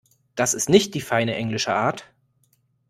Das 0.33 0.55
ist 0.55 0.67
nicht 0.67 0.95
die 0.95 0.99
feine 1.01 1.35
englische 1.35 1.75
Art. 1.75 2.05